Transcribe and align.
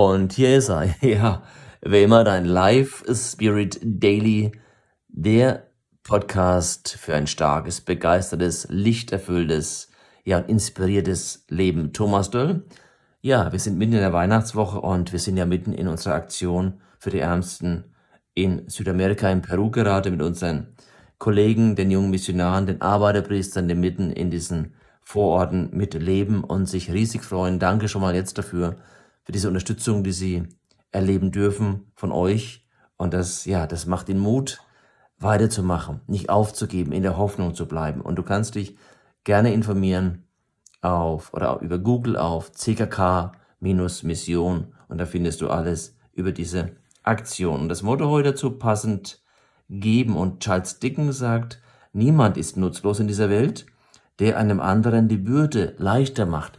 Und 0.00 0.34
hier 0.34 0.56
ist 0.56 0.68
er, 0.68 0.94
ja, 1.00 1.42
wie 1.82 2.04
immer 2.04 2.22
dein 2.22 2.44
Live 2.44 3.02
Spirit 3.12 3.80
Daily, 3.82 4.52
der 5.08 5.64
Podcast 6.04 6.96
für 7.00 7.16
ein 7.16 7.26
starkes, 7.26 7.80
begeistertes, 7.80 8.68
lichterfülltes, 8.70 9.90
ja, 10.22 10.38
inspiriertes 10.38 11.46
Leben. 11.48 11.92
Thomas 11.92 12.30
Döll. 12.30 12.64
Ja, 13.22 13.50
wir 13.50 13.58
sind 13.58 13.76
mitten 13.76 13.94
in 13.94 13.98
der 13.98 14.12
Weihnachtswoche 14.12 14.80
und 14.80 15.10
wir 15.10 15.18
sind 15.18 15.36
ja 15.36 15.46
mitten 15.46 15.72
in 15.72 15.88
unserer 15.88 16.14
Aktion 16.14 16.80
für 17.00 17.10
die 17.10 17.18
Ärmsten 17.18 17.92
in 18.34 18.68
Südamerika, 18.68 19.28
in 19.28 19.42
Peru 19.42 19.68
gerade 19.72 20.12
mit 20.12 20.22
unseren 20.22 20.76
Kollegen, 21.18 21.74
den 21.74 21.90
jungen 21.90 22.10
Missionaren, 22.10 22.66
den 22.66 22.82
Arbeiterpriestern, 22.82 23.66
die 23.66 23.74
mitten 23.74 24.12
in 24.12 24.30
diesen 24.30 24.74
Vororten 25.02 25.70
mitleben 25.72 26.44
und 26.44 26.66
sich 26.66 26.92
riesig 26.92 27.24
freuen. 27.24 27.58
Danke 27.58 27.88
schon 27.88 28.02
mal 28.02 28.14
jetzt 28.14 28.38
dafür, 28.38 28.76
für 29.28 29.32
diese 29.32 29.48
Unterstützung, 29.48 30.04
die 30.04 30.12
sie 30.12 30.44
erleben 30.90 31.32
dürfen 31.32 31.92
von 31.96 32.12
euch. 32.12 32.64
Und 32.96 33.12
das, 33.12 33.44
ja, 33.44 33.66
das 33.66 33.84
macht 33.84 34.08
ihnen 34.08 34.20
Mut, 34.20 34.62
weiterzumachen, 35.18 36.00
nicht 36.06 36.30
aufzugeben, 36.30 36.92
in 36.92 37.02
der 37.02 37.18
Hoffnung 37.18 37.54
zu 37.54 37.68
bleiben. 37.68 38.00
Und 38.00 38.16
du 38.16 38.22
kannst 38.22 38.54
dich 38.54 38.78
gerne 39.24 39.52
informieren 39.52 40.24
auf 40.80 41.34
oder 41.34 41.60
über 41.60 41.78
Google 41.78 42.16
auf 42.16 42.52
CKK-Mission 42.52 44.72
und 44.88 44.98
da 44.98 45.04
findest 45.04 45.42
du 45.42 45.50
alles 45.50 45.94
über 46.14 46.32
diese 46.32 46.70
Aktion. 47.02 47.60
Und 47.60 47.68
das 47.68 47.82
Motto 47.82 48.08
heute 48.08 48.30
dazu 48.30 48.52
passend 48.52 49.20
geben. 49.68 50.16
Und 50.16 50.40
Charles 50.40 50.78
Dickens 50.78 51.18
sagt, 51.18 51.60
niemand 51.92 52.38
ist 52.38 52.56
nutzlos 52.56 52.98
in 52.98 53.08
dieser 53.08 53.28
Welt 53.28 53.66
der 54.18 54.36
einem 54.36 54.58
anderen 54.58 55.06
die 55.06 55.16
Bürde 55.16 55.74
leichter 55.78 56.26
macht. 56.26 56.58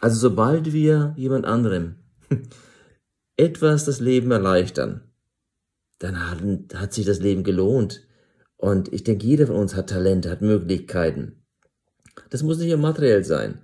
Also 0.00 0.28
sobald 0.28 0.72
wir 0.72 1.12
jemand 1.16 1.44
anderem 1.44 1.96
etwas 3.36 3.84
das 3.84 4.00
Leben 4.00 4.30
erleichtern, 4.30 5.02
dann 5.98 6.30
hat, 6.30 6.40
hat 6.74 6.92
sich 6.92 7.06
das 7.06 7.20
Leben 7.20 7.44
gelohnt. 7.44 8.06
Und 8.56 8.92
ich 8.92 9.04
denke, 9.04 9.26
jeder 9.26 9.46
von 9.46 9.56
uns 9.56 9.74
hat 9.74 9.90
Talente, 9.90 10.30
hat 10.30 10.42
Möglichkeiten. 10.42 11.42
Das 12.28 12.42
muss 12.42 12.58
nicht 12.58 12.68
nur 12.68 12.78
materiell 12.78 13.24
sein. 13.24 13.60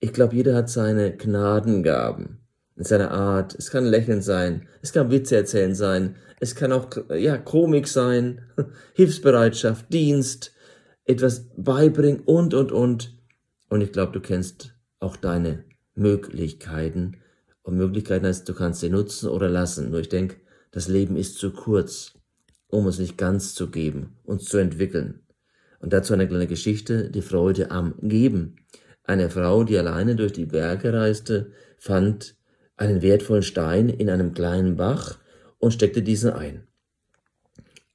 Ich 0.00 0.12
glaube, 0.12 0.36
jeder 0.36 0.54
hat 0.54 0.70
seine 0.70 1.16
Gnadengaben 1.16 2.38
in 2.76 2.84
seiner 2.84 3.10
Art. 3.10 3.54
Es 3.54 3.70
kann 3.70 3.84
Lächeln 3.84 4.22
sein, 4.22 4.68
es 4.82 4.92
kann 4.92 5.10
Witze 5.10 5.36
erzählen 5.36 5.74
sein, 5.74 6.16
es 6.38 6.54
kann 6.54 6.72
auch 6.72 6.88
ja 7.10 7.38
Komik 7.38 7.88
sein, 7.88 8.42
Hilfsbereitschaft, 8.94 9.92
Dienst, 9.92 10.52
etwas 11.04 11.46
beibringen 11.56 12.20
und, 12.20 12.54
und, 12.54 12.72
und. 12.72 13.16
Und 13.68 13.80
ich 13.80 13.92
glaube, 13.92 14.12
du 14.12 14.20
kennst 14.20 14.74
auch 15.00 15.16
deine 15.16 15.64
Möglichkeiten. 15.94 17.16
Und 17.66 17.76
Möglichkeiten 17.76 18.26
heißt, 18.26 18.48
du 18.48 18.54
kannst 18.54 18.78
sie 18.78 18.90
nutzen 18.90 19.28
oder 19.28 19.48
lassen. 19.48 19.90
Nur 19.90 19.98
ich 19.98 20.08
denke, 20.08 20.36
das 20.70 20.86
Leben 20.86 21.16
ist 21.16 21.36
zu 21.36 21.50
kurz, 21.50 22.12
um 22.68 22.86
uns 22.86 23.00
nicht 23.00 23.18
ganz 23.18 23.56
zu 23.56 23.70
geben, 23.70 24.16
uns 24.22 24.44
zu 24.44 24.58
entwickeln. 24.58 25.26
Und 25.80 25.92
dazu 25.92 26.14
eine 26.14 26.28
kleine 26.28 26.46
Geschichte, 26.46 27.10
die 27.10 27.22
Freude 27.22 27.72
am 27.72 27.96
Geben. 28.00 28.54
Eine 29.02 29.30
Frau, 29.30 29.64
die 29.64 29.76
alleine 29.76 30.14
durch 30.14 30.32
die 30.32 30.46
Berge 30.46 30.92
reiste, 30.92 31.50
fand 31.76 32.36
einen 32.76 33.02
wertvollen 33.02 33.42
Stein 33.42 33.88
in 33.88 34.10
einem 34.10 34.32
kleinen 34.32 34.76
Bach 34.76 35.18
und 35.58 35.72
steckte 35.72 36.02
diesen 36.02 36.30
ein. 36.30 36.68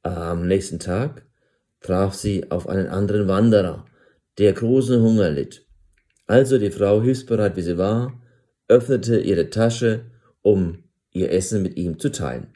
Am 0.03 0.47
nächsten 0.47 0.80
Tag 0.80 1.25
traf 1.80 2.14
sie 2.14 2.52
auf 2.52 2.67
einen 2.67 2.88
anderen 2.88 3.30
Wanderer, 3.30 3.86
der 4.38 4.52
großen 4.52 5.02
Hunger 5.02 5.30
litt. 5.30 5.66
Also 6.27 6.58
die 6.58 6.72
Frau, 6.72 7.02
hilfsbereit 7.02 7.55
wie 7.55 7.61
sie 7.61 7.77
war, 7.77 8.20
öffnete 8.72 9.19
ihre 9.19 9.50
Tasche, 9.50 10.05
um 10.41 10.83
ihr 11.11 11.31
Essen 11.31 11.61
mit 11.61 11.75
ihm 11.75 12.00
zu 12.00 12.09
teilen. 12.09 12.47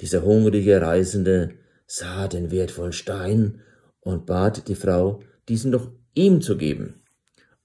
Dieser 0.00 0.24
hungrige 0.24 0.80
Reisende 0.80 1.50
sah 1.86 2.26
den 2.26 2.50
wertvollen 2.50 2.92
Stein 2.92 3.60
und 4.00 4.26
bat 4.26 4.68
die 4.68 4.74
Frau, 4.74 5.20
diesen 5.48 5.70
doch 5.70 5.92
ihm 6.14 6.42
zu 6.42 6.56
geben. 6.56 7.02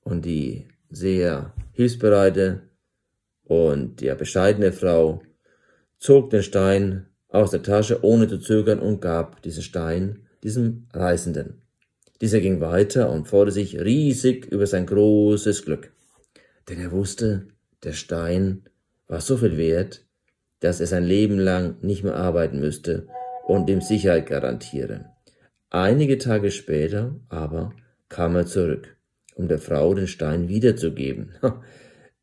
Und 0.02 0.26
die 0.26 0.68
sehr 0.90 1.54
hilfsbereite 1.74 2.62
und 3.44 4.02
ja 4.02 4.14
bescheidene 4.14 4.72
Frau 4.72 5.24
zog 5.98 6.30
den 6.30 6.44
Stein 6.44 7.08
aus 7.28 7.52
der 7.52 7.64
Tasche, 7.64 8.04
ohne 8.04 8.28
zu 8.28 8.38
zögern, 8.38 8.80
und 8.80 9.02
gab 9.02 9.42
diesen 9.42 9.64
Stein 9.64 10.28
diesem 10.44 10.88
Reisenden. 10.94 11.62
Dieser 12.22 12.40
ging 12.40 12.62
weiter 12.62 13.10
und 13.12 13.28
freute 13.28 13.52
sich 13.52 13.80
riesig 13.80 14.46
über 14.46 14.68
sein 14.68 14.86
großes 14.86 15.66
Glück. 15.66 15.92
Denn 16.68 16.80
er 16.80 16.92
wusste, 16.92 17.48
der 17.84 17.94
Stein 17.94 18.64
war 19.08 19.22
so 19.22 19.38
viel 19.38 19.58
wert, 19.58 20.06
dass 20.60 20.80
er 20.80 20.88
sein 20.88 21.04
Leben 21.04 21.40
lang 21.40 21.78
nicht 21.82 22.04
mehr 22.04 22.16
arbeiten 22.16 22.60
müsste 22.60 23.08
und 23.48 23.70
ihm 23.70 23.82
Sicherheit 23.82 24.28
garantiere. 24.28 25.06
Einige 25.70 26.18
Tage 26.18 26.52
später 26.52 27.16
aber 27.30 27.74
kam 28.10 28.36
er 28.36 28.46
zurück, 28.46 28.98
um 29.36 29.48
der 29.48 29.60
Frau 29.60 29.94
den 29.94 30.08
Stein 30.08 30.48
wiederzugeben. 30.50 31.34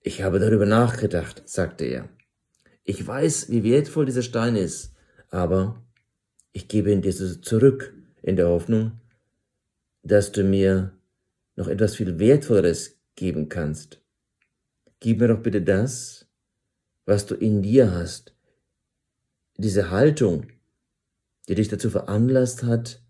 Ich 0.03 0.23
habe 0.23 0.39
darüber 0.39 0.67
nachgedacht, 0.67 1.43
sagte 1.47 1.85
er. 1.85 2.09
Ich 2.85 3.05
weiß, 3.05 3.51
wie 3.51 3.65
wertvoll 3.65 4.07
dieser 4.07 4.23
Stein 4.23 4.55
ist, 4.55 4.95
aber 5.31 5.83
ich 6.53 6.69
gebe 6.69 6.93
ihn 6.93 7.03
dir 7.03 7.13
zurück, 7.13 7.93
in 8.23 8.37
der 8.37 8.49
Hoffnung, 8.49 9.01
dass 10.03 10.31
du 10.31 10.45
mir 10.45 10.93
noch 11.57 11.69
etwas 11.69 11.97
viel 11.97 12.19
Wertvolleres 12.19 13.01
geben 13.15 13.49
kannst. 13.49 14.01
Gib 15.01 15.21
mir 15.21 15.29
doch 15.29 15.41
bitte 15.41 15.63
das, 15.63 16.27
was 17.05 17.27
du 17.27 17.35
in 17.35 17.63
dir 17.63 17.93
hast, 17.93 18.35
diese 19.57 19.91
Haltung, 19.91 20.49
die 21.49 21.55
dich 21.55 21.69
dazu 21.69 21.91
veranlasst 21.91 22.63
hat, 22.63 23.01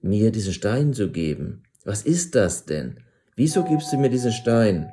mir 0.00 0.30
diesen 0.30 0.52
Stein 0.52 0.92
zu 0.94 1.10
geben. 1.10 1.64
Was 1.84 2.02
ist 2.02 2.34
das 2.34 2.64
denn? 2.64 3.00
Wieso 3.36 3.64
gibst 3.64 3.92
du 3.92 3.96
mir 3.96 4.10
diesen 4.10 4.32
Stein? 4.32 4.90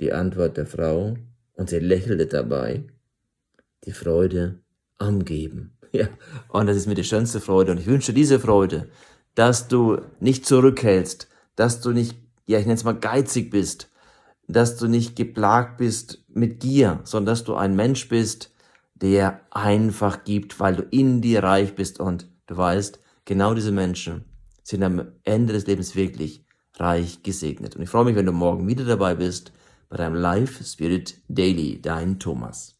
Die 0.00 0.12
Antwort 0.12 0.56
der 0.56 0.66
Frau, 0.66 1.16
und 1.54 1.68
sie 1.68 1.78
lächelte 1.78 2.26
dabei, 2.26 2.84
die 3.84 3.92
Freude 3.92 4.60
am 4.98 5.24
Geben. 5.24 5.72
Ja, 5.92 6.06
und 6.50 6.68
das 6.68 6.76
ist 6.76 6.86
mir 6.86 6.94
die 6.94 7.02
schönste 7.02 7.40
Freude. 7.40 7.72
Und 7.72 7.78
ich 7.78 7.86
wünsche 7.86 8.12
diese 8.12 8.38
Freude, 8.38 8.88
dass 9.34 9.66
du 9.66 10.00
nicht 10.20 10.46
zurückhältst, 10.46 11.26
dass 11.56 11.80
du 11.80 11.90
nicht, 11.90 12.16
ja, 12.46 12.60
ich 12.60 12.64
nenne 12.64 12.76
es 12.76 12.84
mal 12.84 12.92
geizig 12.92 13.50
bist, 13.50 13.89
dass 14.52 14.76
du 14.76 14.86
nicht 14.88 15.16
geplagt 15.16 15.78
bist 15.78 16.24
mit 16.28 16.60
Gier, 16.60 17.00
sondern 17.04 17.32
dass 17.32 17.44
du 17.44 17.54
ein 17.54 17.76
Mensch 17.76 18.08
bist, 18.08 18.52
der 18.94 19.40
einfach 19.50 20.24
gibt, 20.24 20.60
weil 20.60 20.76
du 20.76 20.82
in 20.82 21.20
dir 21.20 21.42
reich 21.42 21.74
bist 21.74 22.00
und 22.00 22.28
du 22.46 22.56
weißt, 22.56 23.00
genau 23.24 23.54
diese 23.54 23.72
Menschen 23.72 24.24
sind 24.62 24.82
am 24.82 25.12
Ende 25.24 25.52
des 25.52 25.66
Lebens 25.66 25.96
wirklich 25.96 26.44
reich 26.76 27.22
gesegnet. 27.22 27.76
Und 27.76 27.82
ich 27.82 27.88
freue 27.88 28.04
mich, 28.04 28.16
wenn 28.16 28.26
du 28.26 28.32
morgen 28.32 28.68
wieder 28.68 28.84
dabei 28.84 29.14
bist 29.14 29.52
bei 29.88 29.96
deinem 29.96 30.14
Live 30.14 30.64
Spirit 30.64 31.20
Daily, 31.28 31.80
dein 31.80 32.18
Thomas. 32.18 32.76